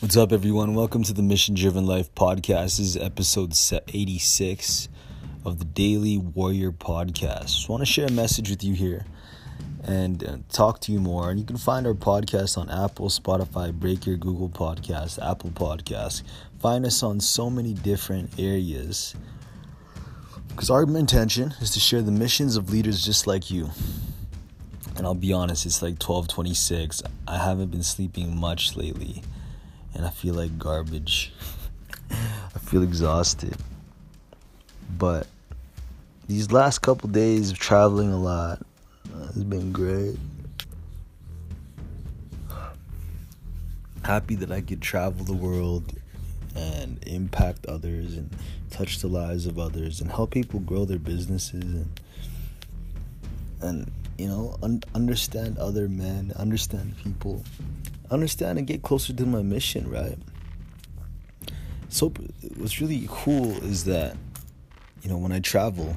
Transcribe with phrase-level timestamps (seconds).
[0.00, 0.74] What's up, everyone?
[0.74, 2.78] Welcome to the Mission Driven Life podcast.
[2.78, 3.52] This is episode
[3.92, 4.88] 86
[5.44, 7.46] of the Daily Warrior podcast.
[7.46, 9.04] Just want to share a message with you here
[9.82, 11.30] and uh, talk to you more.
[11.30, 16.22] And you can find our podcast on Apple, Spotify, Breaker, Google Podcast, Apple Podcast.
[16.60, 19.16] Find us on so many different areas.
[20.50, 23.70] Because our intention is to share the missions of leaders just like you.
[24.96, 27.02] And I'll be honest, it's like 1226.
[27.26, 29.24] I haven't been sleeping much lately
[29.94, 31.32] and I feel like garbage.
[32.10, 33.56] I feel exhausted.
[34.96, 35.26] But
[36.26, 38.60] these last couple days of traveling a lot
[39.14, 40.18] uh, has been great.
[44.04, 45.92] Happy that I could travel the world
[46.54, 48.30] and impact others and
[48.70, 52.00] touch the lives of others and help people grow their businesses and
[53.60, 57.42] and you know un- understand other men, understand people
[58.10, 60.18] understand and get closer to my mission, right?
[61.88, 62.10] So
[62.56, 64.16] what's really cool is that
[65.02, 65.96] you know when I travel,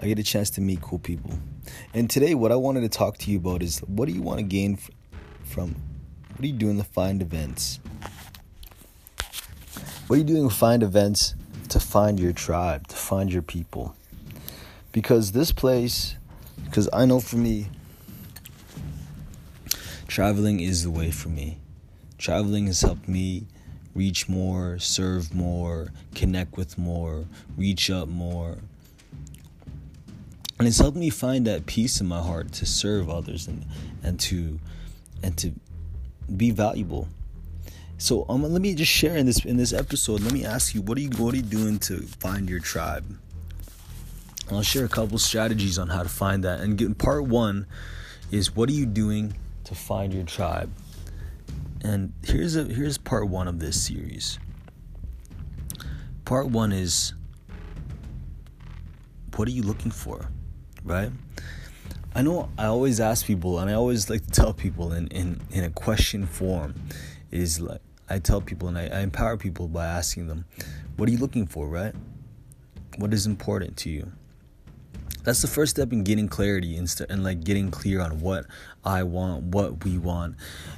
[0.00, 1.38] I get a chance to meet cool people.
[1.94, 4.38] And today, what I wanted to talk to you about is what do you want
[4.38, 4.78] to gain
[5.44, 5.74] from?
[6.30, 7.80] What are you doing to find events?
[10.06, 11.34] What are you doing to find events
[11.68, 13.94] to find your tribe, to find your people?
[14.92, 16.16] Because this place,
[16.64, 17.68] because I know for me,
[20.08, 21.58] traveling is the way for me.
[22.16, 23.46] Traveling has helped me
[23.94, 28.58] reach more, serve more, connect with more, reach up more.
[30.58, 33.64] And it's helped me find that peace in my heart to serve others and,
[34.02, 34.58] and to
[35.22, 35.52] and to
[36.36, 37.06] be valuable.
[37.98, 40.20] So um, let me just share in this in this episode.
[40.20, 43.04] Let me ask you, what are you what are you doing to find your tribe?
[44.48, 46.60] And I'll share a couple strategies on how to find that.
[46.60, 47.66] And get, part one
[48.32, 49.34] is what are you doing
[49.68, 50.72] to find your tribe.
[51.82, 54.38] And here's a here's part 1 of this series.
[56.24, 57.12] Part 1 is
[59.36, 60.30] what are you looking for?
[60.84, 61.12] Right?
[62.14, 65.40] I know I always ask people and I always like to tell people in in,
[65.50, 66.74] in a question form
[67.30, 70.46] is like I tell people and I, I empower people by asking them,
[70.96, 71.94] what are you looking for, right?
[72.96, 74.12] What is important to you?
[75.28, 78.46] That's the first step in getting clarity and, st- and like getting clear on what
[78.82, 80.36] I want, what we want,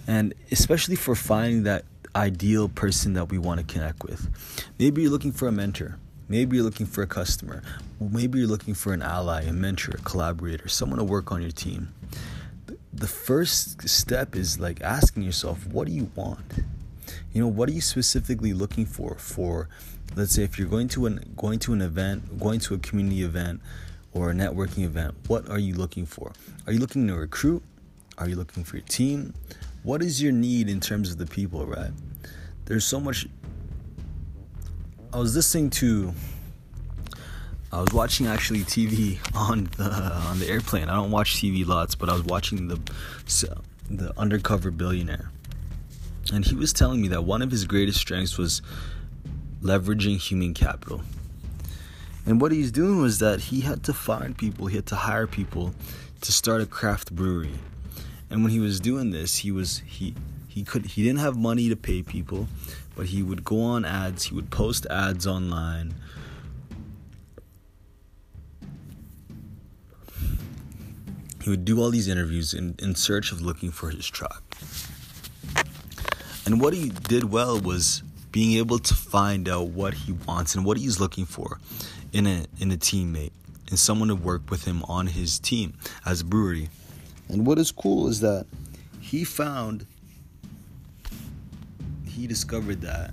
[0.09, 1.85] and especially for finding that
[2.17, 4.29] ideal person that we want to connect with.
[4.77, 5.99] Maybe you're looking for a mentor.
[6.29, 7.63] Maybe you're looking for a customer.
[8.01, 11.53] Maybe you're looking for an ally, a mentor, a collaborator, someone to work on your
[11.53, 11.95] team.
[12.93, 16.65] The first step is like asking yourself, what do you want?
[17.33, 19.15] You know, what are you specifically looking for?
[19.15, 19.69] For,
[20.17, 23.23] let's say, if you're going to an going to an event, going to a community
[23.23, 23.61] event,
[24.13, 26.33] or a networking event, what are you looking for?
[26.67, 27.63] Are you looking to recruit?
[28.19, 29.35] Are you looking for your team?
[29.83, 31.91] What is your need in terms of the people, right?
[32.67, 33.27] There's so much.
[35.13, 36.13] I was listening to.
[37.73, 39.91] I was watching actually TV on the
[40.29, 40.89] on the airplane.
[40.89, 42.79] I don't watch TV lots, but I was watching the
[43.89, 45.31] the undercover billionaire,
[46.33, 48.61] and he was telling me that one of his greatest strengths was
[49.63, 51.03] leveraging human capital.
[52.31, 55.27] And what he's doing was that he had to find people, he had to hire
[55.27, 55.75] people
[56.21, 57.59] to start a craft brewery.
[58.31, 60.15] And when he was doing this, he was he
[60.47, 62.47] he could he didn't have money to pay people,
[62.95, 65.93] but he would go on ads, he would post ads online.
[71.43, 74.45] He would do all these interviews in, in search of looking for his tribe.
[76.47, 80.65] And what he did well was being able to find out what he wants and
[80.65, 81.59] what he's looking for
[82.13, 83.33] in a in a teammate
[83.69, 86.69] and someone to work with him on his team as a brewery.
[87.29, 88.47] And what is cool is that
[89.01, 89.87] he found
[92.07, 93.13] he discovered that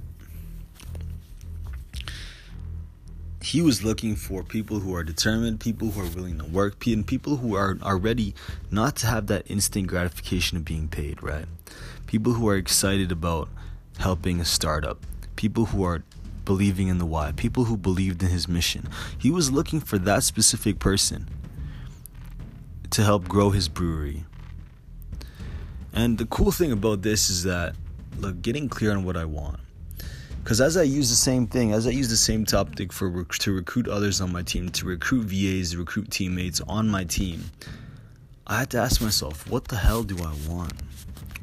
[3.47, 7.08] he was looking for people who are determined, people who are willing to work, and
[7.08, 8.35] people who are, are ready
[8.72, 11.46] not to have that instant gratification of being paid, right?
[12.08, 13.47] People who are excited about
[14.00, 15.05] helping a startup,
[15.38, 16.03] people who are
[16.47, 18.88] believing in the why, people who believed in his mission.
[19.20, 21.29] He was looking for that specific person
[22.90, 24.23] to help grow his brewery.
[25.94, 27.76] And the cool thing about this is that,
[28.17, 29.59] look, getting clear on what I want.
[30.41, 33.52] Because as I use the same thing, as I use the same topic for to
[33.52, 37.43] recruit others on my team, to recruit VAs, recruit teammates on my team,
[38.47, 40.73] I had to ask myself, what the hell do I want?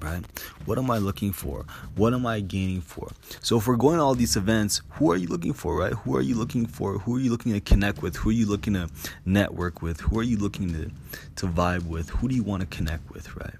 [0.05, 0.25] right?
[0.67, 1.65] What am I looking for?
[1.97, 3.11] What am I gaining for?
[3.41, 5.93] So if we're going to all these events, who are you looking for, right?
[5.93, 6.99] Who are you looking for?
[6.99, 8.17] Who are you looking to connect with?
[8.17, 8.89] Who are you looking to
[9.25, 10.01] network with?
[10.01, 10.91] Who are you looking to
[11.37, 12.11] to vibe with?
[12.11, 13.55] Who do you want to connect with, right?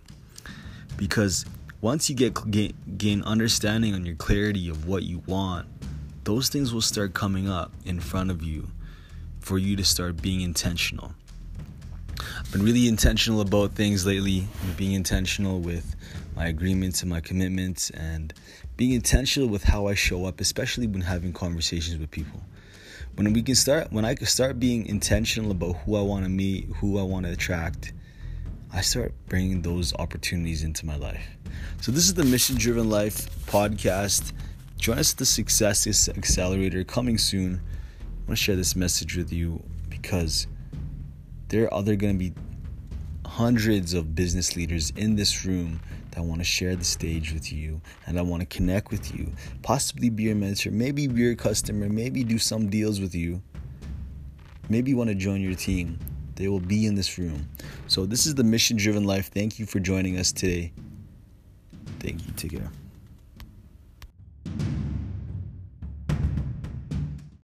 [0.97, 1.45] Because
[1.81, 5.67] once you get gain, gain understanding on your clarity of what you want,
[6.25, 8.69] those things will start coming up in front of you
[9.41, 11.13] for you to start being intentional.
[12.55, 14.47] Been really intentional about things lately,
[14.77, 15.97] being intentional with
[16.37, 18.33] my agreements and my commitments, and
[18.77, 22.41] being intentional with how I show up, especially when having conversations with people.
[23.17, 26.31] When we can start, when I can start being intentional about who I want to
[26.31, 27.93] meet, who I want to attract,
[28.73, 31.27] I start bringing those opportunities into my life.
[31.81, 34.33] So this is the Mission Driven Life podcast.
[34.79, 37.61] Join us at the Success Accelerator coming soon.
[38.01, 39.61] I want to share this message with you
[39.91, 40.47] because
[41.55, 42.35] there are other going to be
[43.25, 45.81] hundreds of business leaders in this room
[46.11, 49.31] that want to share the stage with you and I want to connect with you,
[49.63, 53.41] possibly be your mentor, maybe be your customer, maybe do some deals with you,
[54.69, 55.97] maybe you want to join your team.
[56.35, 57.49] They will be in this room.
[57.87, 59.31] So, this is the mission driven life.
[59.33, 60.73] Thank you for joining us today.
[62.01, 62.33] Thank you.
[62.37, 62.84] Take care.